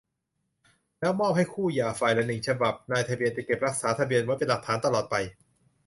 [0.99, 5.15] แล้วมอบให้คู่หย่าฝ่ายละ หนึ่ง ฉบับ นายทะเบียนจะเก็บรักษาทะเบียนไว้เป็นหลักฐานตลอดไป